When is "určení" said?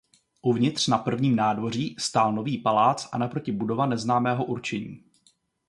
4.45-5.03